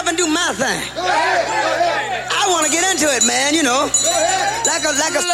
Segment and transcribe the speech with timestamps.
[0.00, 0.80] up and do my thing.
[0.96, 3.52] I want to get into it, man.
[3.52, 3.84] You know,
[4.64, 5.24] like a like a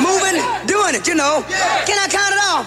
[0.00, 1.06] moving, doing it.
[1.06, 1.44] You know.
[1.84, 2.64] Can I count it off?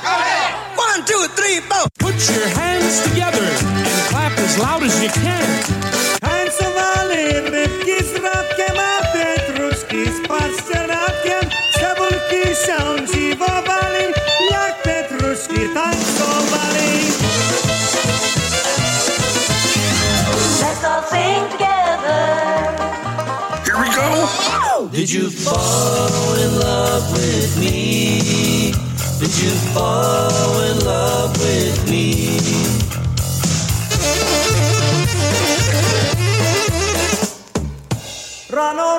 [0.78, 1.90] One, two, three, four.
[1.98, 5.87] Put your hands together and clap as loud as you can.
[24.98, 28.72] Did you fall in love with me?
[29.20, 32.40] Did you fall in love with me?
[38.50, 38.98] Rano,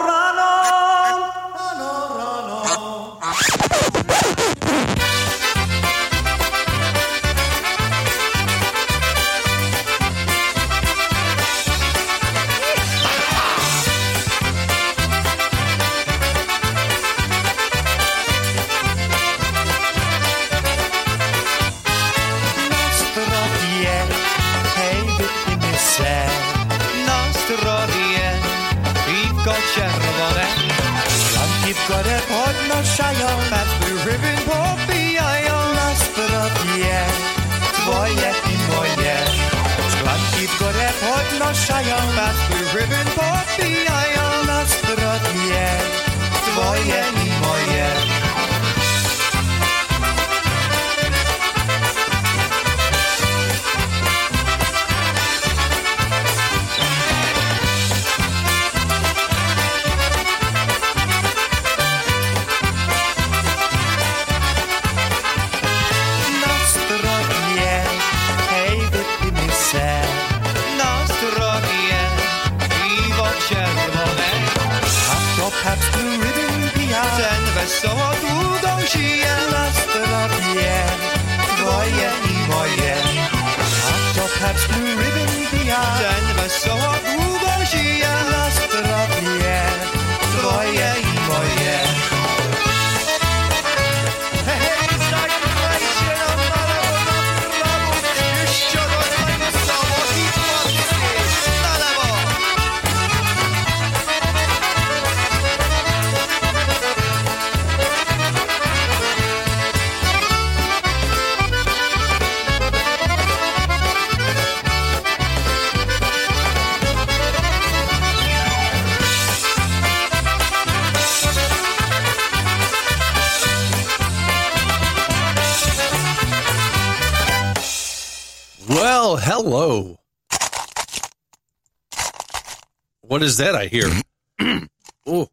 [133.18, 133.90] What is that I hear?
[135.04, 135.26] oh,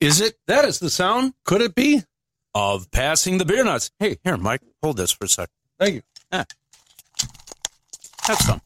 [0.00, 0.38] is it?
[0.46, 2.00] That is the sound Could it be?
[2.54, 3.90] of passing the beer nuts.
[3.98, 5.50] Hey, here, Mike, hold this for a sec.
[5.78, 6.02] Thank you.
[6.32, 6.46] Ah.
[8.22, 8.62] Have some.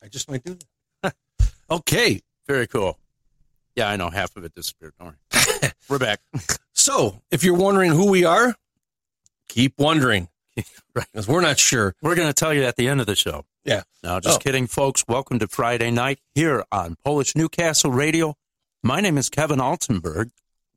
[0.00, 0.56] I just might do
[1.02, 1.16] that.
[1.72, 2.22] okay.
[2.46, 3.00] Very cool.
[3.74, 4.92] Yeah, I know half of it disappeared.
[5.00, 5.72] Don't worry.
[5.88, 6.20] We're back.
[6.72, 8.54] So, if you're wondering who we are,
[9.48, 10.28] keep wondering
[10.94, 11.04] right.
[11.12, 11.96] because we're not sure.
[12.00, 13.44] We're going to tell you at the end of the show.
[13.68, 13.82] Yeah.
[14.02, 14.42] No, just Oh.
[14.42, 15.04] kidding, folks.
[15.06, 18.34] Welcome to Friday night here on Polish Newcastle Radio.
[18.82, 20.30] My name is Kevin Altenburg,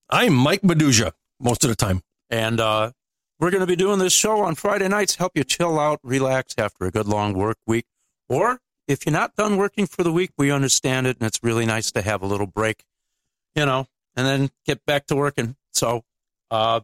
[0.10, 2.02] I'm Mike Maduzia most of the time.
[2.30, 2.92] and uh,
[3.40, 6.54] we're going to be doing this show on Friday nights, help you chill out, relax
[6.58, 7.86] after a good long work week.
[8.28, 8.60] Or
[8.90, 11.92] if you're not done working for the week, we understand it, and it's really nice
[11.94, 12.84] to have a little break,
[13.56, 13.88] you know,
[14.18, 15.56] and then get back to working.
[15.72, 16.04] So,
[16.50, 16.82] uh,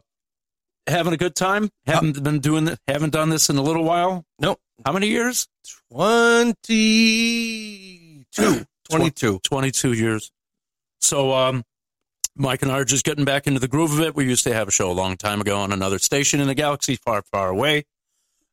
[0.86, 1.70] having a good time.
[1.86, 2.78] Haven't been doing.
[2.86, 4.24] Haven't done this in a little while.
[4.38, 4.58] Nope.
[4.84, 5.48] How many years?
[5.90, 8.64] 22.
[8.90, 9.40] 22.
[9.44, 10.30] 22 years.
[11.00, 11.64] So, um,
[12.36, 14.14] Mike and I are just getting back into the groove of it.
[14.14, 16.54] We used to have a show a long time ago on another station in the
[16.54, 17.84] galaxy far, far away.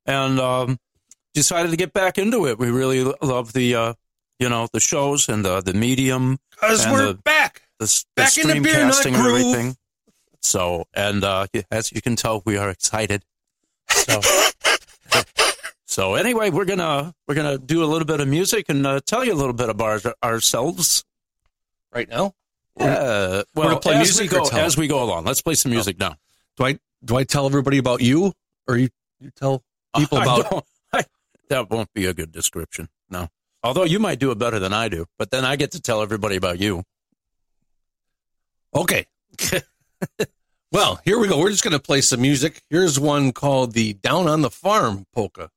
[0.05, 0.77] And, um,
[1.33, 2.57] decided to get back into it.
[2.57, 3.93] We really love the, uh,
[4.39, 7.63] you know, the shows and the, the medium, Because And we're the- back.
[7.79, 9.39] the, s- Back the in the beer nut casting and groove.
[9.41, 9.77] everything.
[10.41, 13.23] So, and, uh, as you can tell, we are excited.
[13.89, 14.21] So,
[15.95, 19.23] so anyway, we're gonna, we're gonna do a little bit of music and uh, tell
[19.23, 21.05] you a little bit about our, ourselves.
[21.93, 22.33] Right now?
[22.77, 25.23] Uh, well, play as music we go, as we go along.
[25.23, 26.17] Let's play some music now.
[26.57, 28.33] Do I do I tell everybody about you
[28.67, 28.89] or you,
[29.21, 29.63] you tell
[29.95, 31.05] people I about don't- I-
[31.47, 32.89] that won't be a good description.
[33.09, 33.29] No.
[33.63, 36.01] Although you might do it better than I do, but then I get to tell
[36.01, 36.83] everybody about you.
[38.75, 39.05] Okay.
[40.73, 41.39] well, here we go.
[41.39, 42.61] We're just going to play some music.
[42.69, 45.51] Here's one called the Down on the Farm polka.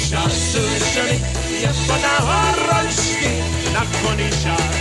[0.00, 1.20] Słyszę mi,
[1.60, 3.26] nie podała rączki
[3.72, 4.71] na Konisia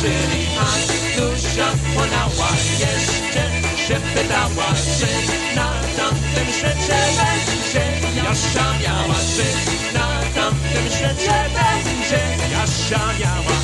[0.00, 3.42] w ziemi, a dusza płonęła jeszcze
[3.86, 5.06] się pytała, czy
[5.56, 9.44] na tamtym świecie będzie Jasia miała, czy
[9.98, 12.20] na tamtym świecie będzie
[12.52, 13.59] Jasia miała.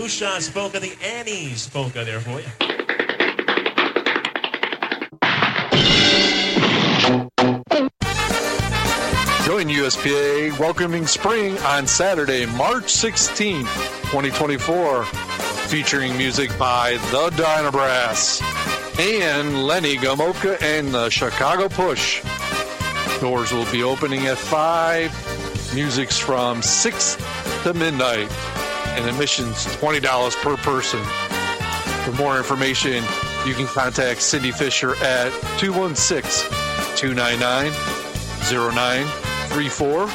[0.00, 2.46] Hanusia Polka, the Annie's Polka there for you.
[9.44, 18.40] Join USPA welcoming spring on Saturday, March 16, 2024, featuring music by the Dynabrass
[18.98, 22.22] and Lenny Gomulka and the Chicago Push.
[23.20, 27.18] Doors will be opening at 5, music's from 6
[27.64, 28.30] to midnight,
[28.96, 31.02] and admission's $20 per person.
[32.04, 33.02] For more information,
[33.46, 36.50] you can contact Cindy Fisher at 216
[36.96, 37.72] 299
[38.50, 40.08] 0934 or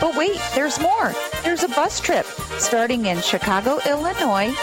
[0.00, 1.12] But wait, there's more.
[1.42, 2.26] There's a bus trip
[2.58, 4.54] starting in Chicago, Illinois,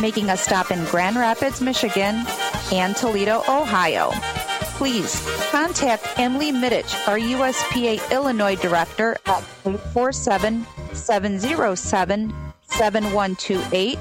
[0.00, 2.24] making a stop in Grand Rapids, Michigan,
[2.72, 4.10] and Toledo, Ohio.
[4.76, 13.98] Please contact Emily Middich, our USPA Illinois director, at 847 707 7128,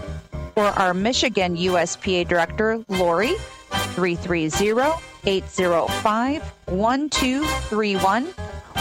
[0.57, 3.33] or our Michigan USPA director, Lori,
[3.95, 8.27] 330 805 1231,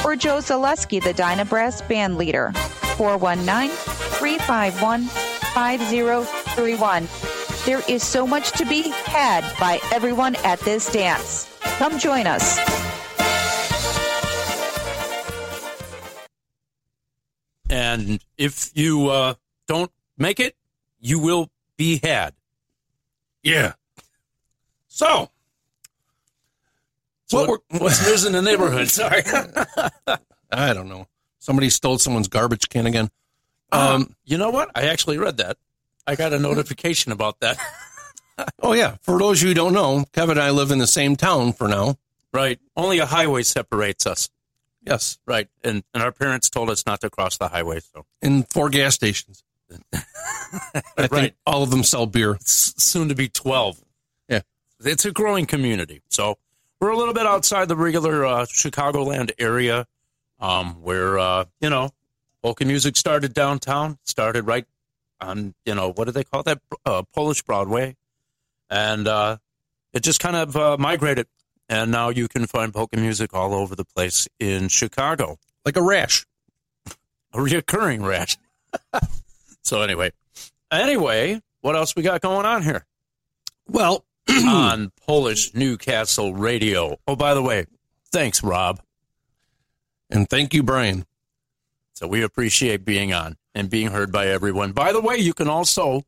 [0.04, 2.52] or Joe Zaleski, the Dynabrass band leader,
[2.96, 7.08] 419 351 5031.
[7.64, 11.48] There is so much to be had by everyone at this dance.
[11.78, 12.58] Come join us.
[17.68, 19.34] And if you uh,
[19.66, 20.54] don't make it,
[21.00, 22.34] you will be had.
[23.42, 23.74] Yeah.
[24.88, 25.30] So,
[27.26, 28.88] So what, what's news in the neighborhood?
[28.88, 29.22] Sorry.
[30.52, 31.06] I don't know.
[31.46, 33.08] Somebody stole someone's garbage can again.
[33.70, 34.68] Um, you know what?
[34.74, 35.58] I actually read that.
[36.08, 37.56] I got a notification about that.
[38.62, 38.96] Oh, yeah.
[39.00, 41.54] For those of you who don't know, Kevin and I live in the same town
[41.54, 41.96] for now.
[42.34, 42.58] Right.
[42.76, 44.28] Only a highway separates us.
[44.86, 45.18] Yes.
[45.24, 45.48] Right.
[45.64, 47.80] And and our parents told us not to cross the highway.
[47.80, 49.42] So In four gas stations.
[49.94, 50.02] I
[50.98, 51.34] think Right.
[51.46, 52.34] all of them sell beer.
[52.34, 53.80] s- soon to be 12.
[54.28, 54.40] Yeah.
[54.80, 56.02] It's a growing community.
[56.10, 56.36] So
[56.78, 59.86] we're a little bit outside the regular uh, Chicagoland area.
[60.40, 61.90] Um, where uh, you know
[62.42, 64.66] polka music started downtown, started right
[65.20, 67.96] on you know what do they call that uh, Polish Broadway,
[68.70, 69.38] and uh,
[69.92, 71.26] it just kind of uh, migrated,
[71.68, 75.82] and now you can find polka music all over the place in Chicago, like a
[75.82, 76.26] rash,
[77.32, 78.36] a reoccurring rash.
[79.62, 80.10] so anyway,
[80.70, 82.84] anyway, what else we got going on here?
[83.68, 86.98] Well, on Polish Newcastle Radio.
[87.06, 87.66] Oh, by the way,
[88.12, 88.80] thanks, Rob.
[90.10, 91.04] And thank you, Brian.
[91.94, 94.72] So we appreciate being on and being heard by everyone.
[94.72, 96.02] By the way, you can also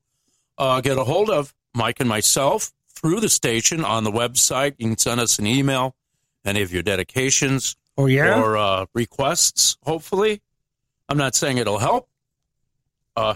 [0.58, 4.74] uh, get a hold of Mike and myself through the station on the website.
[4.78, 5.94] You can send us an email,
[6.44, 8.40] any of your dedications Oh, yeah?
[8.40, 10.40] or uh, requests, hopefully.
[11.08, 12.08] I'm not saying it'll help.
[13.16, 13.34] Uh,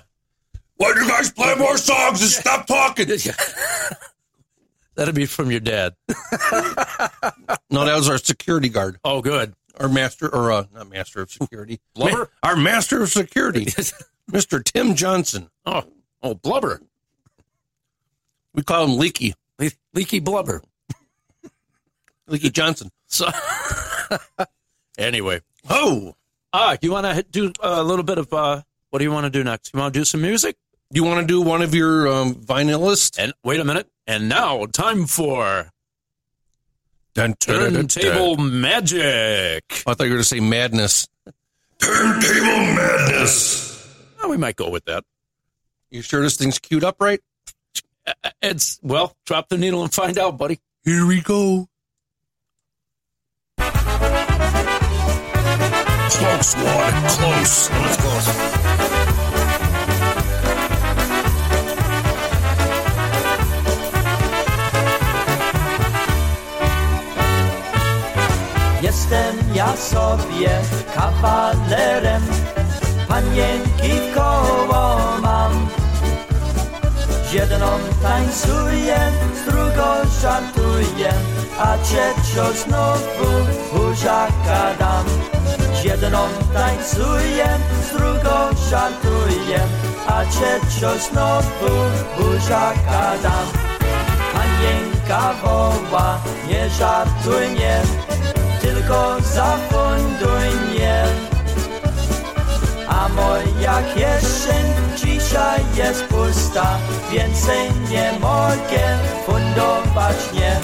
[0.76, 3.08] Why do you guys play more songs and stop talking?
[4.94, 5.94] That'd be from your dad.
[7.70, 8.98] no, that was our security guard.
[9.04, 9.54] Oh, good.
[9.80, 11.80] Our master, or uh, not master of security.
[11.94, 12.30] Blubber?
[12.42, 13.64] Ma- our master of security,
[14.30, 14.62] Mr.
[14.62, 15.50] Tim Johnson.
[15.64, 15.84] Oh,
[16.22, 16.80] oh, blubber.
[18.54, 19.34] We call him Leaky.
[19.58, 20.62] Le- leaky blubber.
[22.26, 22.90] Leaky Johnson.
[23.06, 23.28] So,
[24.98, 25.40] anyway.
[25.68, 26.14] Oh.
[26.52, 29.30] Ah, you want to do a little bit of, uh, what do you want to
[29.30, 29.72] do next?
[29.72, 30.56] You want to do some music?
[30.90, 33.18] You want to do one of your um, vinylists?
[33.18, 33.88] And wait a minute.
[34.06, 35.71] And now, time for
[37.14, 38.36] Dun, dun, dun, dun, Turntable.
[38.38, 39.64] Magic.
[39.86, 41.08] I thought you were going to say madness.
[41.78, 43.86] Turntable madness.
[44.22, 45.04] Oh, we might go with that.
[45.90, 47.20] You sure this thing's queued up right?
[48.06, 50.58] Uh, It's, well, drop the needle and find out, buddy.
[50.84, 51.68] Here we go.
[56.12, 56.94] Close, Ward.
[57.08, 57.70] Close.
[57.70, 58.51] Let's close.
[69.12, 70.50] Jestem ja sobie
[70.94, 72.22] kawalerem,
[73.08, 75.68] panienki koło mam.
[77.28, 77.66] Z jedną
[78.02, 78.96] tańcuję,
[79.36, 79.88] z drugą
[80.22, 81.12] żartuję,
[81.58, 83.28] a trzecią znowu
[83.72, 85.04] buziaka dam.
[85.80, 86.18] Z jedną
[86.54, 87.48] tańcuję,
[87.84, 88.38] z drugą
[88.70, 89.60] żartuję,
[90.06, 91.72] a trzecią znowu
[92.16, 93.46] buziaka dam.
[94.32, 97.82] Panienka woła, nie żartuj nie,
[98.92, 101.04] tylko zafunduj mnie.
[102.88, 106.78] A moja kieszeń dzisiaj jest pusta,
[107.12, 110.56] więcej nie mogę fundować nie.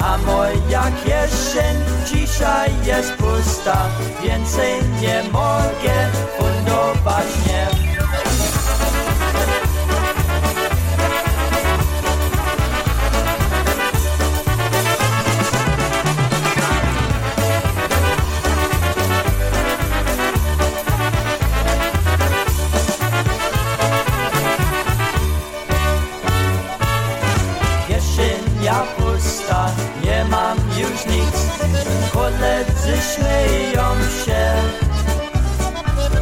[0.00, 1.76] A moja kieszeń
[2.06, 3.76] dzisiaj jest pusta,
[4.22, 7.77] więcej nie mogę fundować nie.
[33.14, 33.86] Śmieją
[34.24, 34.42] się.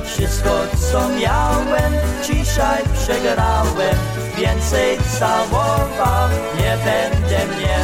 [0.05, 0.51] Wszystko
[0.93, 1.93] co miałem,
[2.27, 3.97] dzisiaj przegrałem.
[4.37, 6.29] Więcej całował,
[6.59, 7.79] nie będę mnie.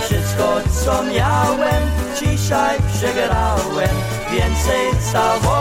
[0.00, 1.82] Wszystko co miałem,
[2.20, 3.96] dzisiaj przegrałem.
[4.30, 5.55] Więcej całował,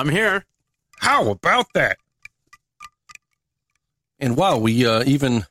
[0.00, 0.44] I'm here.
[0.98, 1.98] How about that?
[4.18, 5.44] And wow, we uh, even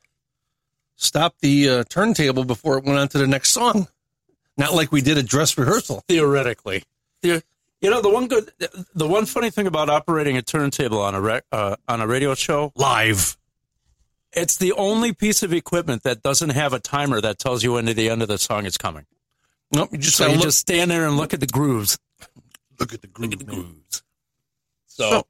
[0.96, 3.88] stopped the uh, turntable before it went on to the next song.
[4.56, 6.02] Not like we did a dress rehearsal.
[6.08, 6.82] Theoretically.
[7.22, 7.42] The-
[7.80, 8.50] You know, the one good,
[8.94, 12.34] the one funny thing about operating a turntable on a, rec, uh, on a radio
[12.34, 13.38] show, Live.
[14.34, 17.86] it's the only piece of equipment that doesn't have a timer that tells you when
[17.86, 19.06] the end of the song is coming.
[19.72, 21.98] Nope, you just So you look, just stand there and look at the grooves.
[22.78, 23.30] look at the groove.
[23.30, 23.62] Look at the man.
[23.62, 24.02] grooves.
[24.90, 25.24] So,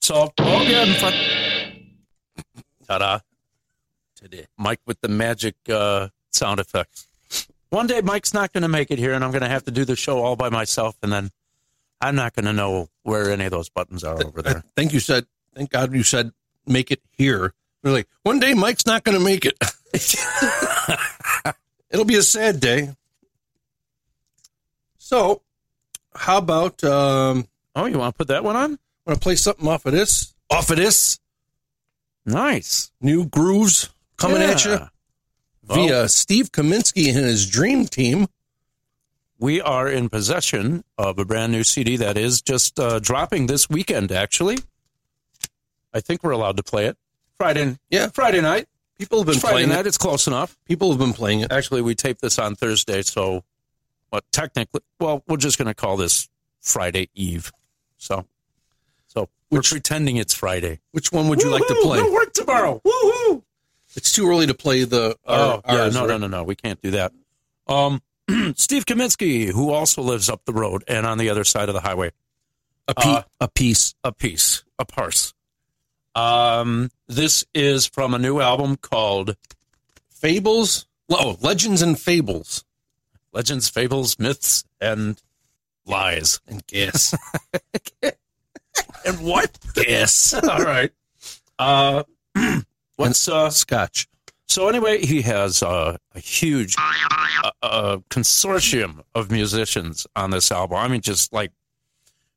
[0.00, 1.16] so, oh, yeah, in front.
[2.86, 3.18] Ta-da!
[4.14, 7.08] Today, Mike with the magic uh, sound effects.
[7.70, 9.72] One day, Mike's not going to make it here, and I'm going to have to
[9.72, 11.30] do the show all by myself, and then
[12.00, 14.64] I'm not going to know where any of those buttons are over I there.
[14.76, 16.30] think you said, thank God you said,
[16.64, 17.52] make it here.
[17.82, 19.58] Like, one day Mike's not going to make it.
[21.90, 22.94] It'll be a sad day.
[24.98, 25.42] So,
[26.16, 28.78] how about, um, Oh, you want to put that one on?
[29.06, 30.34] want to play something off of this?
[30.50, 31.18] Off of this?
[32.24, 32.90] Nice.
[33.00, 34.88] New grooves coming at you Yeah.
[35.62, 38.26] via Steve Kaminsky and his dream team.
[39.38, 43.68] We are in possession of a brand new CD that is just uh, dropping this
[43.68, 44.10] weekend.
[44.10, 44.58] Actually,
[45.92, 46.96] I think we're allowed to play it
[47.38, 47.76] Friday.
[47.90, 48.08] Yeah.
[48.08, 48.66] Friday night.
[48.98, 49.80] People have been Friday playing night.
[49.80, 49.88] it.
[49.88, 50.56] It's close enough.
[50.64, 51.52] People have been playing it.
[51.52, 53.44] Actually, we taped this on Thursday, so
[54.10, 56.28] but technically, well, we're just going to call this
[56.60, 57.52] Friday Eve.
[57.98, 58.26] So,
[59.08, 60.80] so we're pretending it's Friday.
[60.92, 61.98] Which one would you like to play?
[62.00, 62.80] No work tomorrow.
[62.84, 63.42] Woohoo!
[63.96, 65.16] It's too early to play the.
[65.26, 66.08] Oh, yeah, ours, no, right?
[66.08, 66.44] no, no, no.
[66.44, 67.12] We can't do that.
[67.66, 68.02] Um,
[68.56, 71.80] Steve Kaminsky, who also lives up the road and on the other side of the
[71.80, 72.10] highway,
[72.88, 73.94] A, pe- Uh, a piece.
[74.04, 75.32] a piece, a parse.
[76.14, 79.36] Um, this is from a new album called
[80.10, 80.86] Fables.
[81.08, 82.64] Oh, Legends and Fables.
[83.36, 85.20] Legends, Fables, Myths, and
[85.84, 86.40] Lies.
[86.48, 87.14] And guess.
[89.06, 89.56] And what?
[89.74, 90.34] guess.
[90.34, 90.90] All right.
[91.58, 92.02] Uh,
[92.96, 93.48] what's uh?
[93.50, 94.08] Scotch.
[94.48, 100.78] So anyway, he has uh, a huge uh, uh, consortium of musicians on this album.
[100.78, 101.52] I mean, just like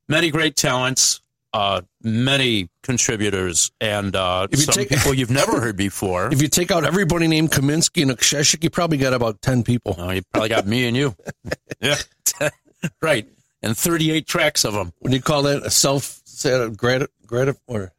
[0.08, 1.20] many great talents,
[1.52, 6.32] uh, many contributors, and uh, If you some take- people you've never heard before.
[6.32, 9.94] If you take out everybody named Kaminsky and Aksheshik, you probably got about 10 people.
[9.98, 11.14] Oh, you probably got me and you.
[11.80, 11.96] yeah,
[13.02, 13.28] right.
[13.62, 14.92] And 38 tracks of them.
[15.00, 15.66] What do you call that?
[15.66, 17.92] A self set grad grad or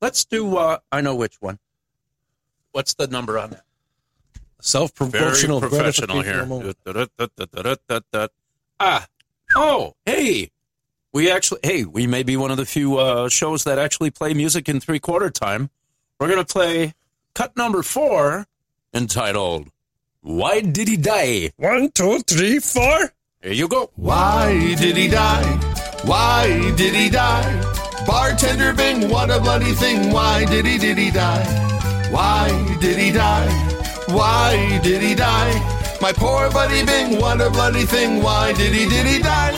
[0.00, 0.56] Let's do.
[0.56, 1.58] Uh, I know which one.
[2.70, 3.62] What's the number on that?
[4.60, 6.46] self promotional professional here.
[8.80, 9.06] Ah,
[9.56, 10.50] oh, hey,
[11.12, 14.34] we actually, hey, we may be one of the few uh, shows that actually play
[14.34, 15.70] music in three quarter time.
[16.18, 16.94] We're gonna play
[17.34, 18.46] cut number four,
[18.92, 19.68] entitled
[20.20, 23.12] "Why Did He Die." One, two, three, four.
[23.40, 23.90] Here you go.
[23.94, 25.44] Why did he die?
[26.04, 27.74] Why did he die?
[28.04, 30.12] Bartender Bing, what a bloody thing.
[30.12, 31.44] Why did he, did he die?
[32.10, 32.48] Why
[32.80, 33.48] did he die?
[34.08, 35.52] Why did he die?
[36.00, 38.22] My poor buddy Bing, what a bloody thing.
[38.22, 39.54] Why did he, did he die?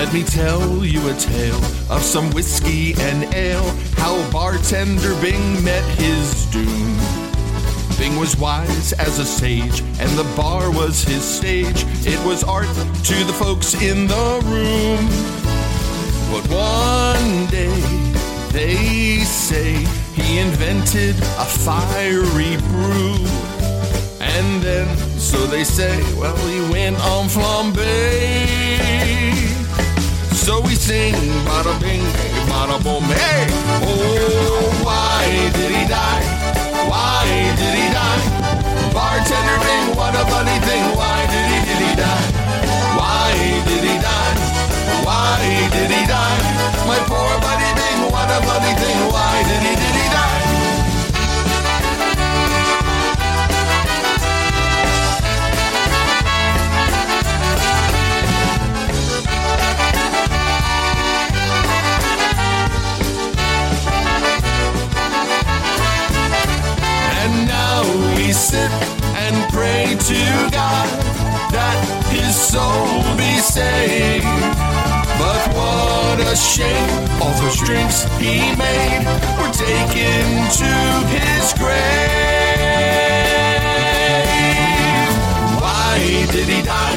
[0.00, 3.68] Let me tell you a tale of some whiskey and ale.
[3.98, 6.96] How bartender Bing met his doom.
[7.98, 11.84] Bing was wise as a sage, and the bar was his stage.
[12.06, 15.04] It was art to the folks in the room.
[16.32, 17.78] But one day,
[18.52, 19.84] they say
[20.14, 23.16] he invented a fiery brew.
[24.18, 29.19] And then, so they say, well, he went on flambe.
[30.40, 31.12] So we sing,
[31.44, 32.00] bada bing,
[32.48, 33.44] bada boom, hey!
[33.84, 36.24] Oh, why did he die?
[36.88, 37.28] Why
[37.60, 38.24] did he die?
[38.94, 40.84] Bartender Bing, what a funny thing.
[40.96, 41.19] Why
[77.64, 79.04] drinks he made
[79.38, 80.24] were taken
[80.60, 80.72] to
[81.12, 81.80] his grave.
[85.60, 85.98] Why
[86.32, 86.96] did he die?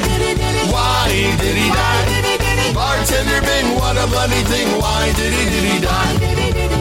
[0.72, 1.08] Why
[1.40, 2.72] did he die?
[2.72, 4.68] Bartender Bing, what a bloody thing.
[4.80, 6.14] Why did he, did he die?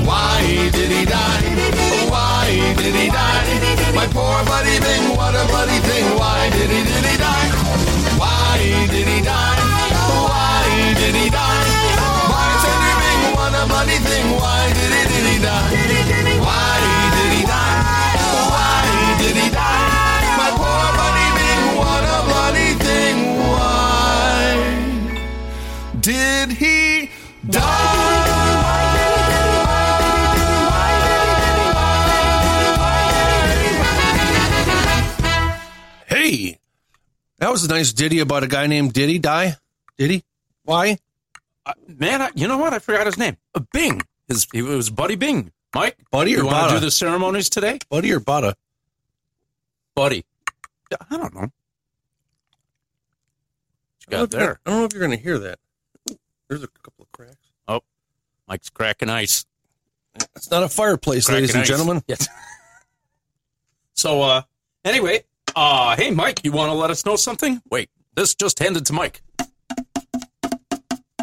[0.06, 1.44] Why did he die?
[2.10, 3.94] Why did he die?
[3.96, 6.06] My poor buddy Bing, what a bloody thing.
[6.18, 7.50] Why did he, did he die?
[8.18, 9.60] Why did he die?
[10.28, 11.53] Why did he die?
[20.40, 21.28] My poor bunny
[21.78, 23.18] what a bloody thing.
[23.52, 24.56] Why
[26.00, 27.10] did he
[27.50, 27.84] die?
[36.08, 36.60] Hey,
[37.40, 39.58] that was a nice ditty about a guy named Diddy Die.
[39.98, 40.24] Diddy?
[40.64, 40.98] Why?
[41.66, 42.74] Uh, man, I, you know what?
[42.74, 43.36] I forgot his name.
[43.54, 44.02] Uh, Bing.
[44.34, 45.52] His, it was Buddy Bing.
[45.76, 46.80] Mike, Buddy you or want to Bada?
[46.80, 47.80] do the ceremonies today?
[47.90, 48.54] Buddy or Bada?
[49.96, 50.26] Buddy.
[51.10, 51.42] I don't know.
[51.42, 51.52] What
[54.10, 54.60] you I don't, know got if you're- there?
[54.66, 55.60] I don't know if you're going to hear that.
[56.12, 57.38] Ooh, There's a couple of cracks.
[57.68, 57.82] Oh,
[58.48, 59.46] Mike's cracking ice.
[60.36, 61.68] It's not a fireplace, ladies and ice.
[61.68, 62.04] gentlemen.
[62.08, 62.28] Yes.
[63.96, 64.42] So, uh,
[64.84, 65.24] anyway,
[65.56, 67.62] uh, hey, Mike, you want to let us know something?
[67.70, 69.22] Wait, this just handed to Mike.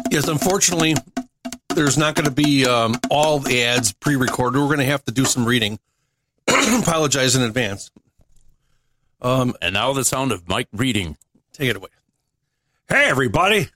[0.09, 0.95] Yes, unfortunately,
[1.75, 4.59] there's not going to be um, all the ads pre-recorded.
[4.59, 5.79] We're going to have to do some reading.
[6.47, 7.91] Apologize in advance.
[9.21, 11.17] Um, And now the sound of Mike reading.
[11.53, 11.89] Take it away.
[12.89, 13.69] Hey, everybody.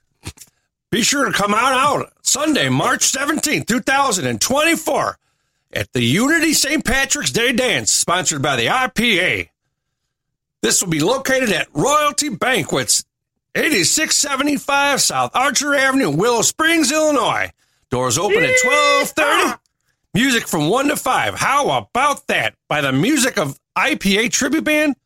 [0.90, 5.18] Be sure to come out out Sunday, March 17th, 2024
[5.72, 6.84] at the Unity St.
[6.84, 9.48] Patrick's Day Dance, sponsored by the IPA.
[10.62, 13.04] This will be located at Royalty Banquets,
[13.54, 17.50] 8675 South Archer Avenue, Willow Springs, Illinois.
[17.90, 19.60] Doors open at 1230.
[20.14, 21.34] Music from 1 to 5.
[21.34, 22.54] How about that?
[22.68, 24.96] By the music of IPA Tribute Band,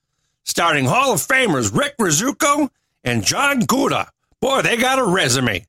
[0.45, 2.71] starring Hall of Famers Rick Rizuko
[3.05, 4.11] and John Gouda.
[4.40, 5.66] Boy, they got a resume.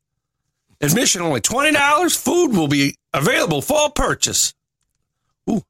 [0.80, 2.18] Admission only $20.
[2.24, 4.54] Food will be available for purchase.
[5.50, 5.64] Ooh,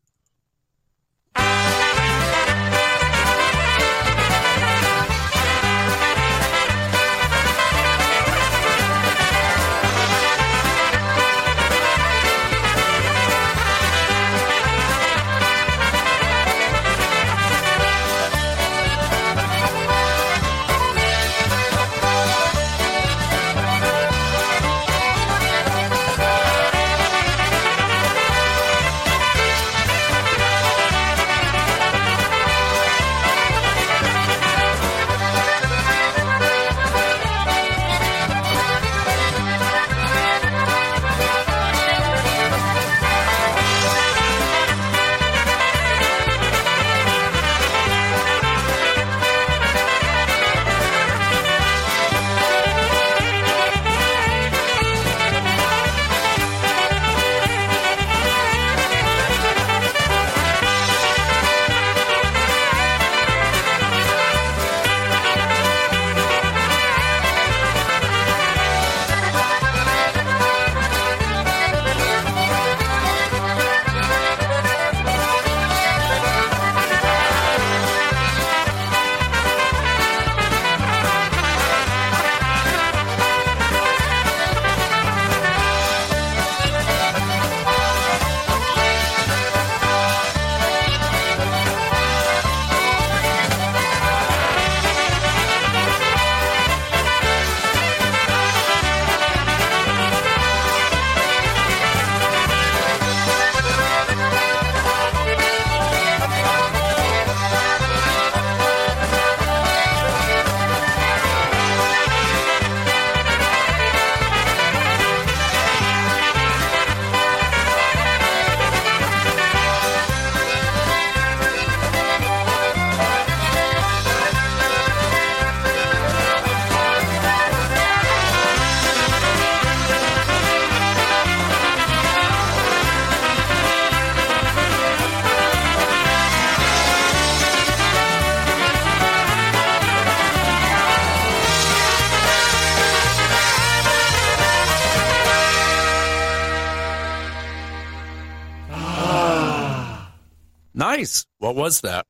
[150.99, 151.27] Nice.
[151.39, 152.07] What was that?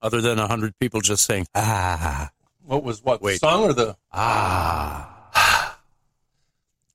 [0.00, 2.30] Other than a hundred people just saying ah.
[2.64, 3.20] What was what?
[3.20, 3.40] Wait.
[3.40, 5.76] Song or the Ah.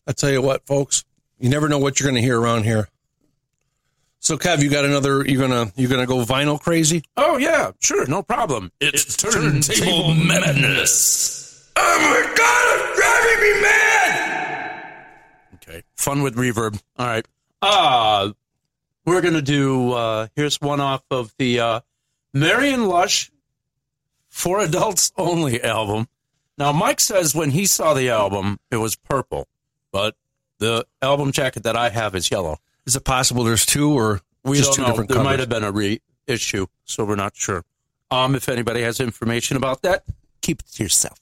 [0.07, 1.03] I tell you what, folks,
[1.37, 2.87] you never know what you're going to hear around here.
[4.19, 5.25] So, Kev, you got another?
[5.25, 7.03] You're gonna you're gonna go vinyl crazy?
[7.17, 8.71] Oh yeah, sure, no problem.
[8.79, 11.71] It's, turntable madness.
[11.75, 14.95] Oh my god, it's driving me mad!
[15.55, 16.81] Okay, fun with reverb.
[16.97, 17.25] All right.
[17.61, 18.31] Uh
[19.05, 19.93] we're gonna do.
[19.93, 21.79] uh Here's one off of the uh
[22.33, 23.31] Marion Lush
[24.29, 26.07] for adults only album.
[26.57, 29.47] Now, Mike says when he saw the album, it was purple,
[29.91, 30.15] but
[30.59, 32.57] the album jacket that I have is yellow.
[32.85, 34.87] Is it possible there's two or We just don't two know.
[34.89, 35.29] different There covers?
[35.29, 37.63] might have been a reissue, so we're not sure.
[38.11, 40.03] Um, if anybody has information about that,
[40.41, 41.19] keep it to yourself.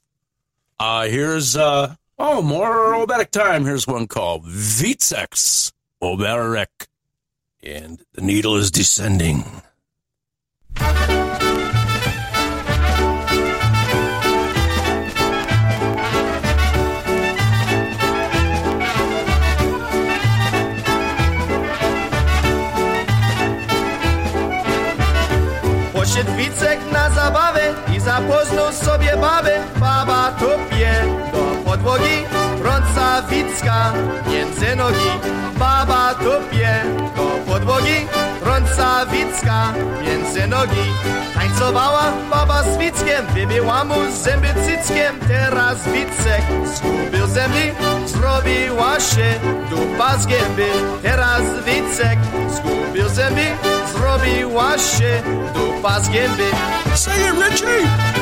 [0.79, 3.65] Uh, here's uh oh more Obetic time.
[3.65, 6.87] Here's one called Vitsex Oberek.
[7.61, 9.43] And the needle is descending.
[25.93, 29.63] Poszedł Wicek na zabawę i zapoznał sobie babę.
[29.79, 30.91] Baba tupie
[31.31, 32.25] do podłogi,
[32.61, 33.93] rąca Wicka
[34.31, 35.09] między nogi.
[35.57, 36.83] Baba tupie
[37.15, 37.28] do
[37.59, 38.07] podłogi,
[38.41, 40.93] rąca Wicka między nogi.
[41.35, 45.19] Tańcowała baba z Wickiem, wybiła mu zęby cyckiem.
[45.27, 46.41] Teraz Wicek
[46.75, 47.73] zgubił zęby,
[48.05, 50.67] zrobiła się dupa z gęby.
[51.01, 52.19] Teraz Wicek
[52.49, 53.45] zgubił zęby,
[53.93, 55.21] zrobiła się
[55.53, 56.51] dupa z gęby.
[56.95, 58.18] Say it, Richie!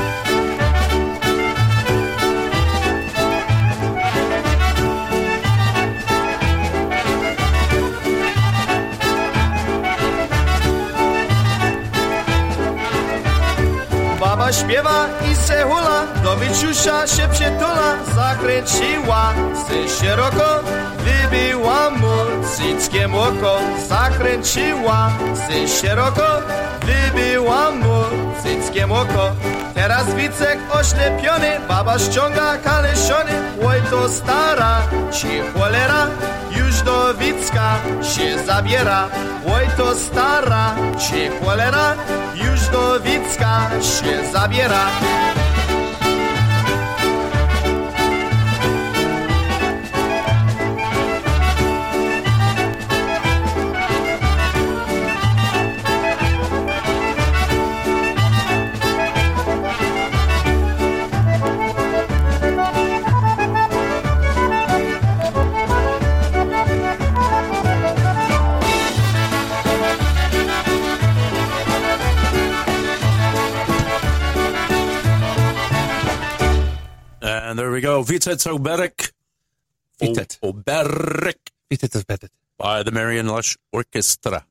[14.51, 19.33] Śpiewa i se hula, do Wiciusia się przytula, zakręciła
[19.67, 20.63] se szeroko,
[20.97, 22.15] wybiła mu
[22.55, 25.11] cyckiem oko, zakręciła
[25.47, 26.41] se szeroko,
[26.81, 28.03] wybiła mu
[28.43, 29.31] cyckiem oko.
[29.75, 33.31] Teraz Wicek oślepiony, baba ściąga kalesiony,
[33.67, 34.81] oj to stara,
[35.11, 36.07] ci cholera,
[36.57, 39.09] już do Wicka się zabiera.
[39.55, 41.95] Oj to stara, ci cholera,
[42.35, 44.89] już do Wicka się zabiera.
[78.03, 78.29] There we go.
[78.35, 79.11] Vitset Oberek.
[79.99, 80.37] Vitset.
[80.43, 84.45] O- Oberek by the Marion Lush Orchestra.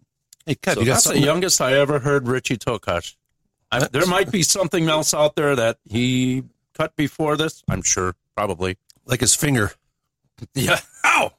[0.44, 3.16] Hey, Kev, So that's the youngest I ever heard Richie Tokash.
[3.72, 7.64] I, there might be something else out there that he cut before this.
[7.68, 8.76] I'm sure, probably.
[9.06, 9.72] like his finger.
[10.54, 10.78] Yeah.
[11.04, 11.32] Ow!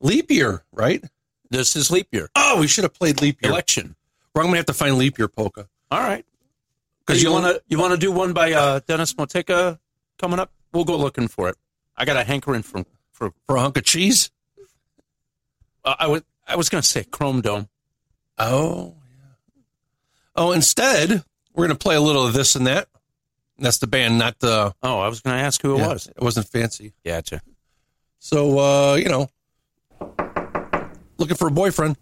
[0.00, 1.04] leap year, right?
[1.50, 2.28] This is leap year.
[2.36, 3.50] Oh, we should have played leap year.
[3.50, 3.96] Election.
[4.34, 5.68] We're going to have to find leap year polka.
[5.90, 6.24] All right.
[7.00, 9.78] Because you want to you want to do one by uh, Dennis Motica
[10.18, 10.52] coming up?
[10.72, 11.56] We'll go looking for it.
[11.96, 14.30] I got a hankering for for For a hunk of cheese?
[15.84, 17.68] uh, I was I was going to say Chrome Dome.
[18.38, 19.62] Oh, yeah.
[20.36, 22.88] Oh, instead, we're going to play a little of this and that.
[23.58, 24.74] That's the band, not the.
[24.82, 26.06] Oh, I was going to ask who it yeah, was.
[26.06, 26.94] It wasn't fancy.
[27.04, 27.42] Gotcha.
[28.18, 29.28] So, uh, you know,
[31.20, 31.96] looking for a boyfriend.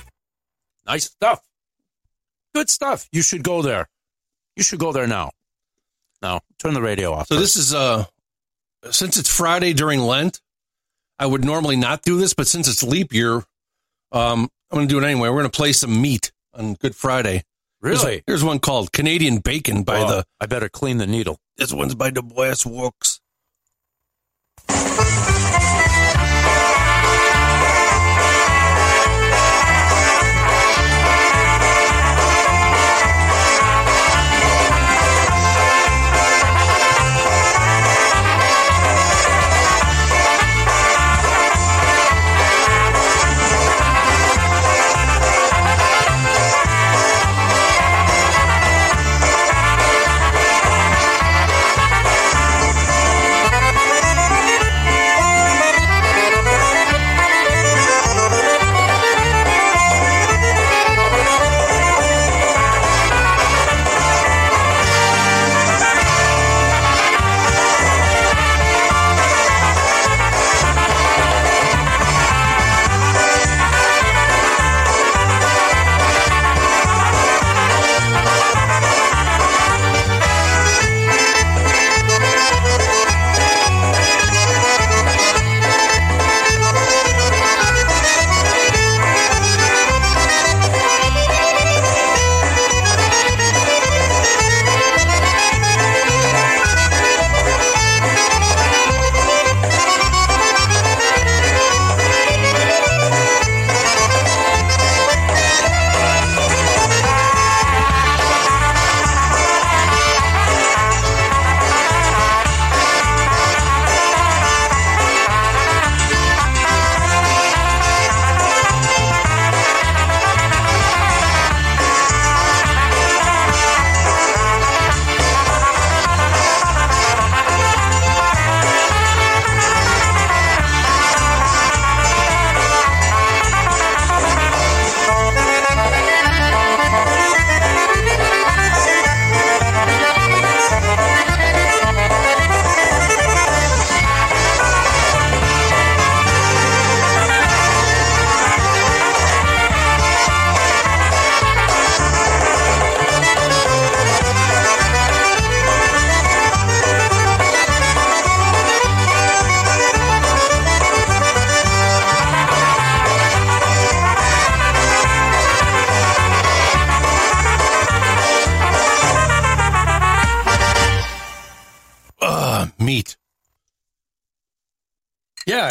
[0.88, 1.40] Nice stuff.
[2.54, 3.06] Good stuff.
[3.12, 3.88] You should go there.
[4.56, 5.30] You should go there now.
[6.22, 7.28] Now, turn the radio off.
[7.28, 8.06] So this is uh
[8.90, 10.40] since it's Friday during Lent,
[11.18, 13.42] I would normally not do this, but since it's leap year,
[14.12, 15.28] um, I'm going to do it anyway.
[15.28, 17.42] We're going to play some meat on Good Friday.
[17.82, 18.22] Here's- Really?
[18.26, 20.24] Here's, one called Canadian Bacon by the.
[20.40, 21.38] I better clean the needle.
[21.56, 23.20] This one's by the Boyas Works.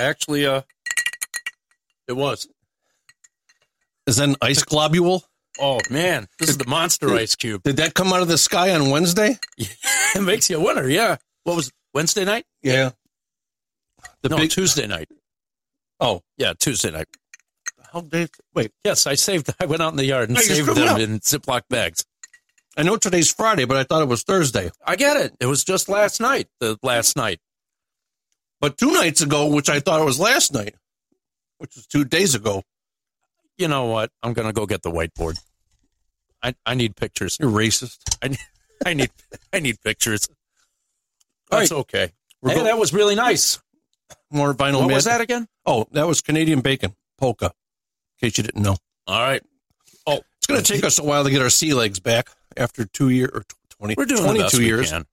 [0.08, 0.62] Actually, uh,
[2.08, 2.48] it was.
[4.06, 5.24] Is that an ice globule?
[5.60, 7.64] Oh man, this is the monster ice cube.
[7.64, 9.38] Did that come out of the sky on Wednesday?
[9.58, 10.88] it makes you wonder.
[10.88, 11.18] Yeah.
[11.44, 12.46] What was it, Wednesday night?
[12.62, 12.92] Yeah.
[14.22, 15.10] The no, big- Tuesday night.
[16.00, 17.08] Oh, Yeah, Tuesday night.
[17.92, 18.72] how did wait?
[18.84, 19.50] Yes, I saved.
[19.60, 22.06] I went out in the yard and No, saved them in Ziploc bags.
[22.78, 24.70] I know today's Friday, but I thought it was Thursday.
[24.86, 25.36] I get it.
[25.40, 26.48] It was just last night.
[26.60, 27.40] The last night.
[28.60, 30.76] But two nights ago, which I thought it was last night,
[31.60, 32.64] which was two days ago.
[33.58, 34.12] You know what?
[34.24, 35.40] I'm gonna go get the whiteboard.
[36.44, 37.38] I I need pictures.
[37.40, 37.98] You're racist.
[38.22, 38.40] I need
[38.86, 39.10] I need
[39.54, 40.28] I need pictures.
[41.50, 41.80] That's right.
[41.80, 42.12] okay.
[42.42, 43.60] We're Hey, go- that was really nice.
[44.32, 44.80] More vinyl.
[44.82, 45.48] What man- was that again?
[45.66, 47.46] Oh, that was Canadian bacon polka.
[48.22, 49.42] In case you didn't know, All right.
[50.06, 52.86] Oh, it's going to take us a while to get our sea legs back after
[52.86, 53.96] two year or twenty.
[53.98, 54.92] we're doing the 22 best we years.
[54.92, 55.06] can.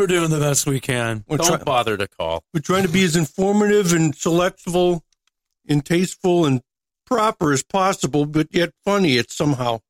[0.00, 1.24] We're doing the best we can.
[1.28, 2.42] We're Don't try- bother to call.
[2.54, 5.04] We're trying to be as informative and selectful,
[5.68, 6.62] and tasteful and
[7.04, 9.80] proper as possible, but yet funny it's somehow.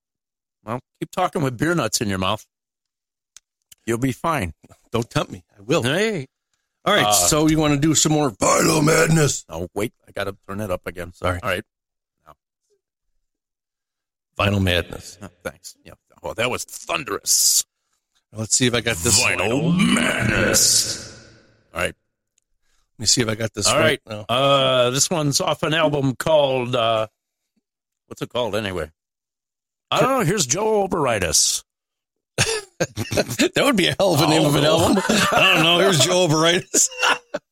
[0.64, 2.44] Well, keep talking with beer nuts in your mouth.
[3.86, 4.52] You'll be fine.
[4.90, 5.44] Don't tempt me.
[5.56, 5.84] I will.
[5.84, 6.26] Hey.
[6.84, 9.44] All right, Uh, so you want to do some more Vinyl Madness?
[9.48, 9.92] Oh, wait.
[10.08, 11.12] I got to turn it up again.
[11.12, 11.38] Sorry.
[11.40, 11.62] All right.
[14.36, 15.18] Vinyl Madness.
[15.22, 15.76] Oh, thanks.
[15.84, 15.92] Yeah.
[16.20, 17.64] Oh, that was thunderous.
[18.32, 19.22] Let's see if I got this.
[19.22, 21.10] Vinyl Madness.
[21.74, 21.94] All right.
[21.94, 24.00] Let me see if I got this All right.
[24.06, 24.26] right.
[24.28, 24.34] now.
[24.34, 27.06] Uh, this one's off an album called, uh,
[28.06, 28.90] what's it called anyway?
[29.90, 30.24] I don't know.
[30.24, 31.64] Here's Joe Oberitis.
[32.36, 35.02] that would be a hell of a name of an album.
[35.08, 35.78] I don't know.
[35.80, 36.88] Here's Joe Oberitis.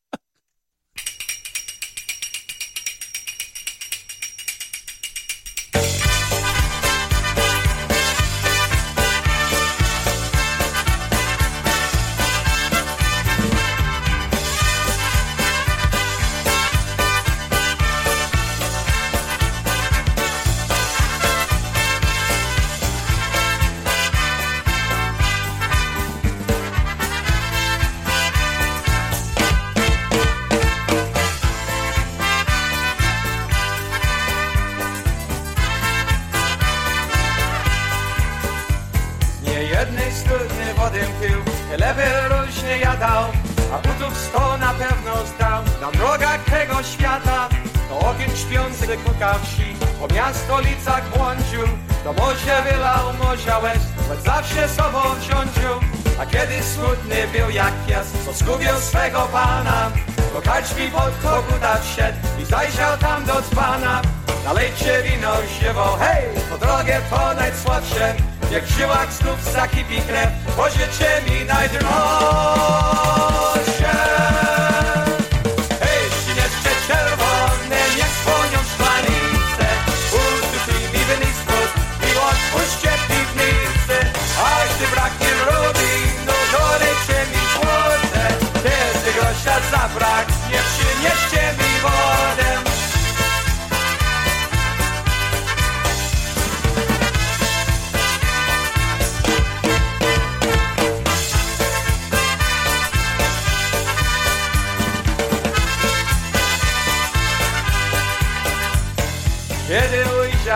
[58.49, 59.91] zgubił swego pana,
[60.33, 64.01] do karczmi pod koguta wszedł i zajrzał tam do dzbana.
[64.45, 68.15] Nalejcie wino ziewo, hej, po drogę to najsłabsze,
[68.51, 73.38] jak w żyłach znów zakipi krew, pożycie mi najdroższe.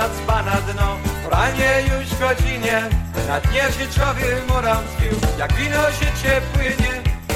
[0.08, 0.98] Z pana dno,
[1.32, 2.90] ranie już godzinie,
[3.28, 6.94] na dnie życiowy morał tkwił, jak wino życie płynie.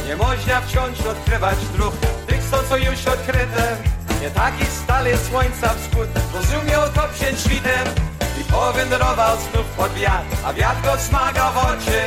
[0.08, 1.96] Nie można wciąż odkrywać dróg,
[2.28, 3.78] tych są co już odkryte.
[4.22, 7.88] Nie taki stale słońca wschód, rozumiał to przed świtem.
[8.42, 12.00] I powędrował znów pod wiatr, a wiatr go smagał w oczy.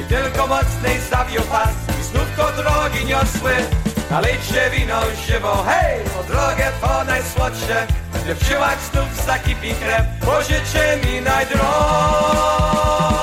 [0.00, 3.81] I tylko mocniej zawił pas, i znów go drogi niosły.
[4.12, 7.86] Nalejcie wino żywo, hej, po drogę to najsłodsze,
[8.24, 13.21] gdy w żyłach znów zakipi krew, pożycie mi najdroższe.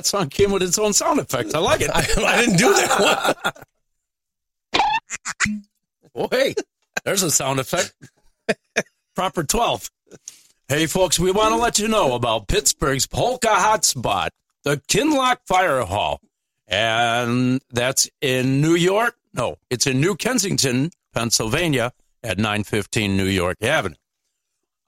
[0.00, 1.54] That song came with its own sound effect.
[1.54, 1.90] I like it.
[1.94, 3.52] I, I didn't do that one.
[6.12, 6.54] Oh, hey,
[7.04, 7.94] there's a sound effect.
[9.14, 9.88] Proper 12.
[10.66, 14.30] Hey, folks, we want to let you know about Pittsburgh's polka hotspot,
[14.64, 16.20] the Kinloch Fire Hall.
[16.66, 19.16] And that's in New York.
[19.34, 21.92] No, it's in New Kensington, Pennsylvania
[22.24, 23.94] at 915 New York Avenue.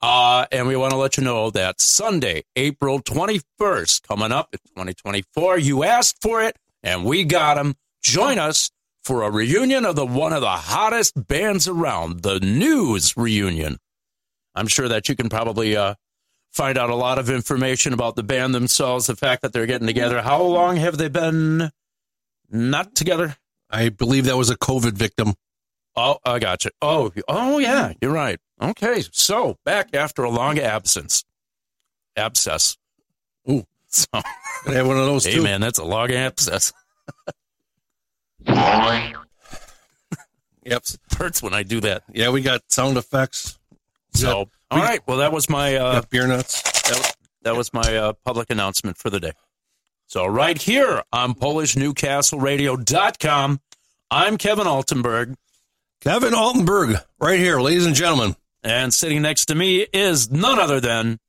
[0.05, 4.59] Uh, and we want to let you know that Sunday, April 21st, coming up in
[4.75, 7.73] 2024, you asked for it and we got them.
[8.01, 8.69] Join us
[9.05, 13.77] for a reunion of the one of the hottest bands around, the News Reunion.
[14.53, 15.95] I'm sure that you can probably uh,
[16.51, 19.87] find out a lot of information about the band themselves, the fact that they're getting
[19.87, 20.21] together.
[20.21, 21.71] How long have they been
[22.51, 23.37] not together?
[23.69, 25.35] I believe that was a COVID victim.
[25.95, 26.71] Oh, I got you.
[26.81, 28.37] Oh, oh yeah, you're right.
[28.63, 31.25] Okay, so back after a long absence,
[32.15, 32.77] abscess.
[33.49, 34.07] Ooh, So,
[34.63, 35.43] Could have one of those hey, too.
[35.43, 36.71] man, that's a log abscess.
[40.65, 40.83] Yep.
[41.17, 42.03] Hurts when I do that.
[42.13, 43.59] Yeah, we got sound effects.
[44.13, 45.01] So, all right.
[45.07, 46.61] Well, that was my uh, beer nuts.
[46.83, 49.33] that was, that was my uh, public announcement for the day.
[50.07, 53.59] So, right here on PolishNewcastleRadio.com,
[54.09, 55.35] I'm Kevin Altenburg,
[56.01, 58.35] Kevin Altenburg, right here, ladies and gentlemen.
[58.63, 61.19] And sitting next to me is none other than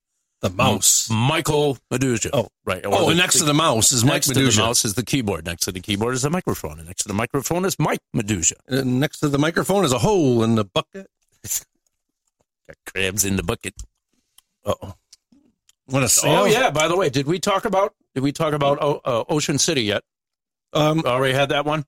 [0.40, 1.08] The mouse.
[1.10, 2.30] Michael Maduzia.
[2.32, 2.48] Oh.
[2.64, 2.82] right.
[2.84, 5.04] Oh, Or and next to the mouse is Mike next to the mouse is the
[5.04, 5.44] keyboard.
[5.46, 6.78] Next to the keyboard is the microphone.
[6.78, 8.54] And next to the microphone is Mike Maduzia.
[8.68, 11.08] And next to the microphone is a hole in the bucket.
[12.68, 13.74] Got crabs in the bucket.
[14.64, 14.94] Uh-oh.
[15.88, 16.70] Want to Oh yeah.
[16.70, 19.82] By the way, did we talk about did we talk about O- uh, Ocean City
[19.82, 20.02] yet?
[20.72, 21.84] Um, Already had that one.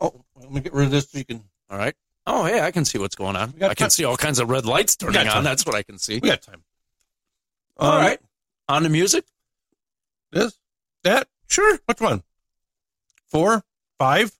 [0.00, 1.42] oh, let me get rid of this so you can.
[1.68, 1.94] All right.
[2.26, 3.54] Oh, hey, I can see what's going on.
[3.62, 3.90] I can time.
[3.90, 5.42] see all kinds of red lights turning on.
[5.44, 6.20] That's what I can see.
[6.22, 6.62] We got time.
[7.78, 8.20] All Um, right.
[8.68, 9.24] On to music.
[10.32, 10.52] This?
[11.02, 11.28] That?
[11.48, 11.78] Sure.
[11.86, 12.22] Which one?
[13.28, 13.62] Four?
[13.98, 14.32] Five?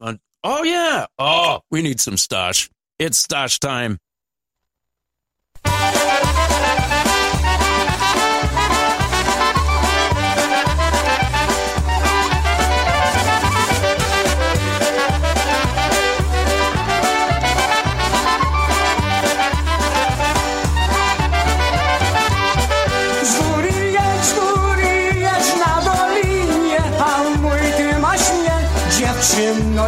[0.00, 1.06] On- Oh yeah.
[1.18, 2.70] Oh, we need some stash.
[2.98, 3.98] It's stash time.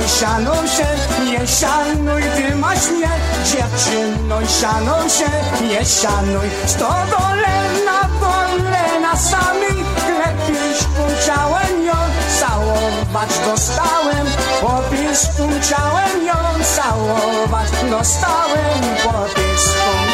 [0.08, 0.86] Sianą się,
[1.24, 3.10] nie szanuj, ty masz mnie,
[3.44, 5.30] dziewczyno sianą się,
[5.66, 6.50] nie szanuj.
[6.66, 9.84] Sto dole na dole na sami,
[10.18, 11.94] lepiej szpunciałem ją,
[12.40, 14.26] całować dostałem,
[14.60, 20.11] popisz szpunciałem ją, całować dostałem, szpunciałem.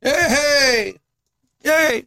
[0.00, 0.94] Hey, hey!
[1.62, 2.06] Yay!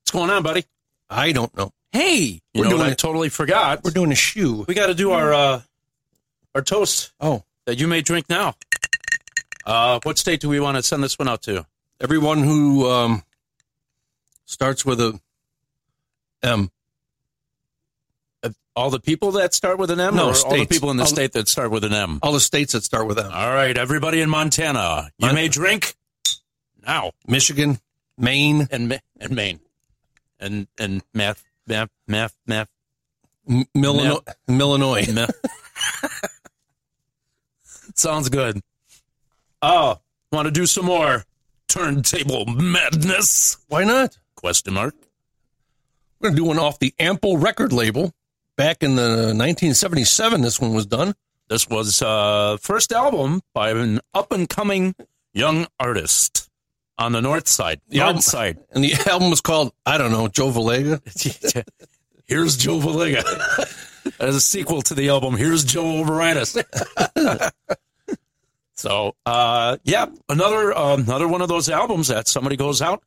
[0.00, 0.64] What's going on, buddy?
[1.10, 1.72] I don't know.
[1.92, 3.84] Hey, you We're know what doing I totally forgot.
[3.84, 4.64] We're doing a shoe.
[4.66, 5.60] We got to do our uh,
[6.54, 8.54] our toast Oh, that you may drink now.
[9.66, 11.66] Uh, what state do we want to send this one out to?
[12.00, 13.22] everyone who um,
[14.46, 15.20] starts with a
[16.42, 16.70] M.
[18.42, 20.96] Uh, all the people that start with an M, No, or all the people in
[20.96, 22.18] the All- state that start with an M.
[22.22, 23.30] All the states that start with M.
[23.32, 25.94] All right, everybody in Montana, you Mon- may drink
[26.86, 27.78] now, Michigan,
[28.18, 29.60] Maine, and and Maine,
[30.40, 32.68] and and math, math, math, math,
[33.48, 34.20] M- Illinois.
[34.48, 35.12] Illinois.
[35.12, 35.30] math.
[37.94, 38.60] Sounds good.
[39.60, 39.98] Oh,
[40.32, 41.24] want to do some more
[41.68, 43.58] turntable madness?
[43.68, 44.18] Why not?
[44.34, 44.94] Question mark.
[46.20, 48.12] We're to do one off the Ample record label.
[48.56, 49.02] Back in the
[49.34, 50.40] 1977.
[50.42, 51.14] This one was done.
[51.48, 54.94] This was uh first album by an up and coming
[55.34, 56.48] young artist
[56.98, 58.58] on the north side, The north album- side.
[58.70, 61.00] And the album was called, I don't know, Joe Valega.
[62.26, 63.22] Here's Joe Valega.
[64.20, 66.56] As a sequel to the album, here's Joe Overitis.
[68.74, 73.02] so, uh, yeah, another um, another one of those albums that somebody goes out,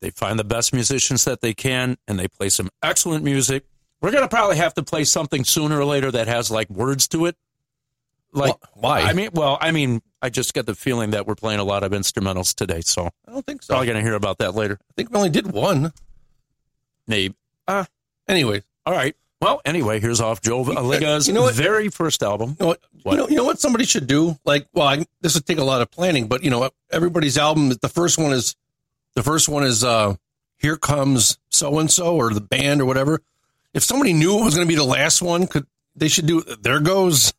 [0.00, 3.64] they find the best musicians that they can, and they play some excellent music.
[4.02, 7.26] We're gonna probably have to play something sooner or later that has like words to
[7.26, 7.36] it.
[8.32, 9.00] Like Wh- why?
[9.02, 11.84] I mean, well, I mean, I just get the feeling that we're playing a lot
[11.84, 13.74] of instrumentals today, so I don't think so.
[13.74, 14.78] probably gonna hear about that later.
[14.90, 15.92] I think we only did one.
[17.06, 17.34] Maybe.
[17.66, 17.84] Uh,
[18.28, 19.16] Anyway, all right.
[19.40, 21.54] Well, anyway, here's off Joe Valega's You know what?
[21.54, 22.50] very first album.
[22.50, 22.80] you know what?
[23.02, 23.12] What?
[23.12, 24.38] You know, you know what somebody should do?
[24.44, 27.70] Like, well, I, this would take a lot of planning, but you know, everybody's album.
[27.70, 28.54] The first one is,
[29.14, 30.14] the first one is, uh,
[30.58, 33.20] here comes so and so or the band or whatever.
[33.74, 35.66] If somebody knew it was going to be the last one, could
[35.96, 36.42] they should do?
[36.42, 37.32] There goes,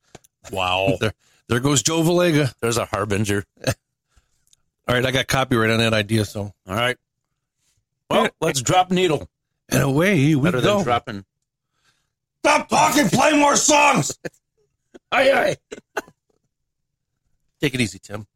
[0.52, 0.96] Wow.
[1.00, 1.12] there,
[1.48, 2.52] there goes Joe Valega.
[2.60, 3.44] There's a harbinger.
[3.66, 6.96] All right, I got copyright on that idea, so All right.
[8.08, 9.28] Well, let's drop needle.
[9.68, 10.76] and away we Better go.
[10.76, 11.24] than dropping.
[12.44, 14.18] Stop talking, play more songs.
[15.12, 16.02] Aye, aye.
[17.60, 18.26] Take it easy, Tim.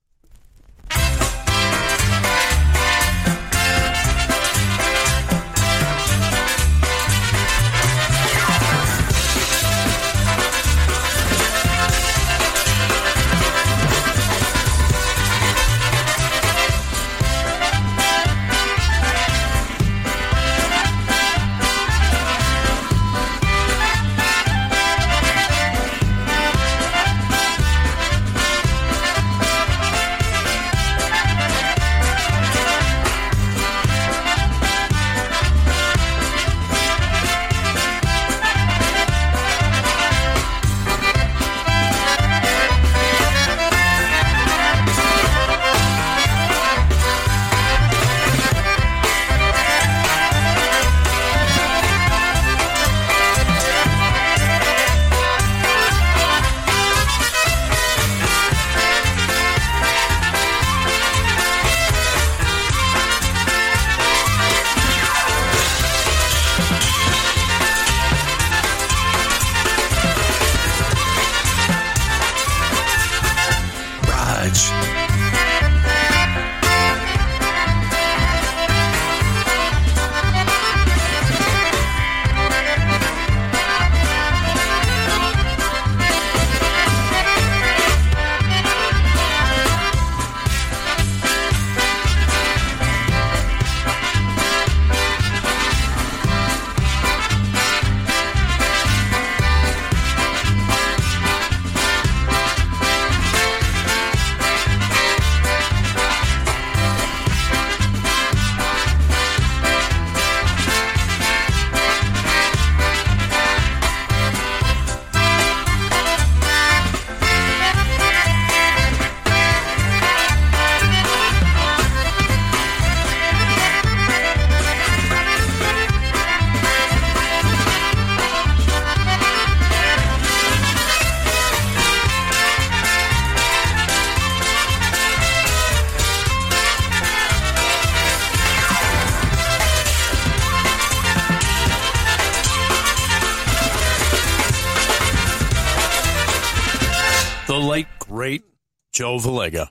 [148.95, 149.69] Joe Vallega.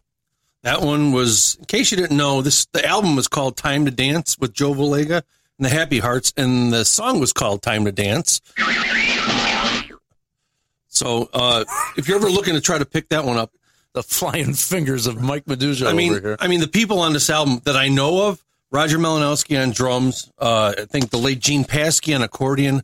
[0.61, 3.91] That one was, in case you didn't know, this the album was called "Time to
[3.91, 5.23] Dance" with Joe Vallega
[5.57, 8.41] and the Happy Hearts, and the song was called "Time to Dance."
[10.87, 11.65] So, uh,
[11.97, 13.51] if you're ever looking to try to pick that one up,
[13.93, 16.37] The flying fingers of Mike Maduzia I mean, over here.
[16.39, 20.31] I mean, the people on this album that I know of: Roger Melanowski on drums,
[20.39, 22.83] uh, I think the late Gene Paskey on accordion,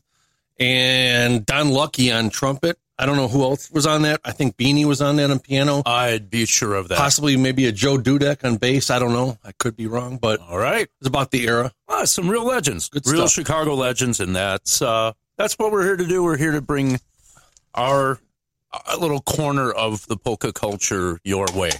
[0.59, 2.77] and Don Lucky on trumpet.
[2.99, 4.19] I don't know who else was on that.
[4.25, 5.81] I think Beanie was on that on piano.
[5.85, 6.97] I'd be sure of that.
[6.97, 8.89] Possibly maybe a Joe Dudek on bass.
[8.89, 9.37] I don't know.
[9.41, 10.85] I could be wrong, but All right.
[10.99, 11.71] it's about the era.
[11.87, 13.31] Ah, some real legends, Good real stuff.
[13.31, 16.21] Chicago legends, and that's uh, that's what we're here to do.
[16.23, 16.99] We're here to bring
[17.73, 18.19] our,
[18.73, 21.71] our little corner of the polka culture your way.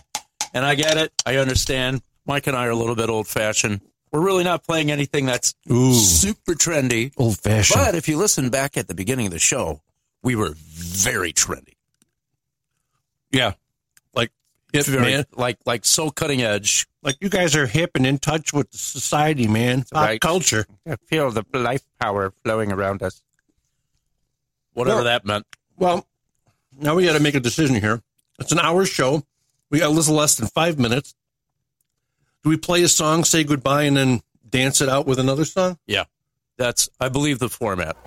[0.53, 1.11] And I get it.
[1.25, 2.01] I understand.
[2.25, 3.81] Mike and I are a little bit old fashioned.
[4.13, 5.93] We're really not playing anything that's Ooh.
[5.93, 7.11] super trendy.
[7.17, 7.77] Old fashioned.
[7.77, 9.81] But if you listen back at the beginning of the show,
[10.23, 11.75] we were very trendy.
[13.31, 13.53] Yeah.
[14.13, 14.31] Like
[14.73, 15.25] hip, Very, man.
[15.35, 16.87] like like so cutting edge.
[17.03, 19.83] Like you guys are hip and in touch with the society, man.
[19.91, 20.19] Pop Right.
[20.21, 20.65] culture.
[20.87, 23.21] I feel the life power flowing around us.
[24.73, 25.45] whatever Well- that meant.
[25.77, 26.07] Well,
[26.77, 28.01] now we got to make a decision here.
[28.39, 29.23] It's an hour show.
[29.69, 31.15] We got a little less than five minutes.
[32.43, 35.77] Do we play a song, say goodbye, and then dance it out with another song?
[35.87, 36.05] Yeah,
[36.57, 37.97] that's I believe the format.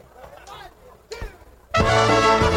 [1.83, 2.52] Music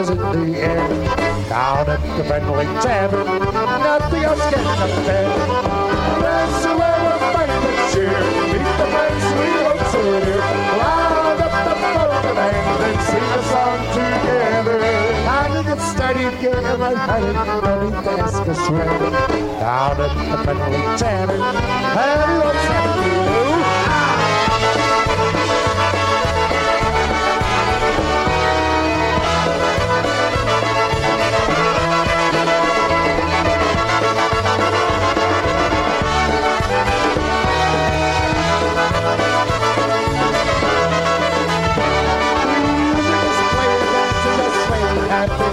[0.00, 0.88] romances in the air.
[1.48, 5.28] Down at the friendly tavern, nothing else can compare.
[6.20, 8.20] That's where we'll find the cheer,
[8.50, 10.40] meet the friends we hold so dear.
[10.78, 11.52] Loud up
[12.22, 14.80] the band and sing a song together.
[15.24, 19.12] Time to get started, get lighthearted, no need to ask us when.
[19.60, 21.42] Down at the friendly tavern,
[21.98, 23.49] everyone's happy.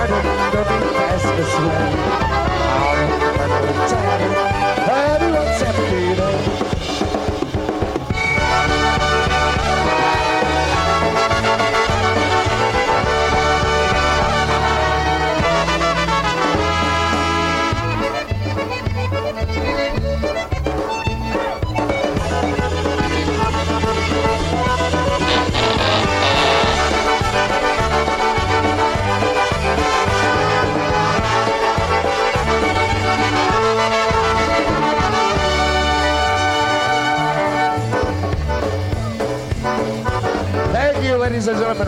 [0.00, 0.14] Everyone's
[5.60, 6.57] happy there.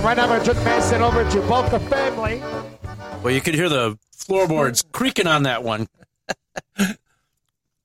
[0.01, 0.07] And.
[0.07, 2.43] Right now, I'm going to pass it over to Polka Family.
[3.23, 5.89] Well, you could hear the floorboards creaking on that one.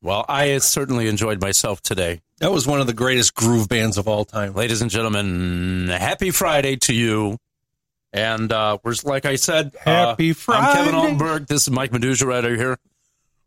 [0.01, 2.21] well, I certainly enjoyed myself today.
[2.39, 4.53] That was one of the greatest groove bands of all time.
[4.53, 7.37] Ladies and gentlemen, happy Friday to you.
[8.13, 11.47] And uh, we're like I said, Happy uh, I'm Kevin Altenburg.
[11.47, 12.77] This is Mike Maduzia right over here.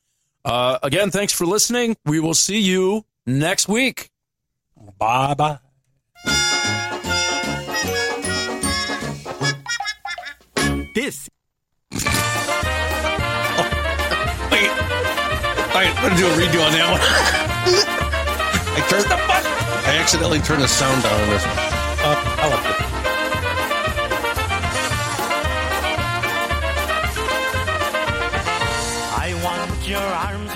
[0.44, 1.96] Uh, again, thanks for listening.
[2.07, 4.11] We will see you next week.
[4.99, 5.59] Bye bye.
[11.01, 11.28] this.
[11.94, 11.99] oh,
[14.51, 14.70] wait.
[15.70, 17.01] All right, I'm going to do a redo on that one.
[18.74, 19.07] I turned.
[19.07, 21.57] I accidentally turned the sound down on this one.
[21.57, 22.88] Uh, I like it.
[29.88, 30.47] your arm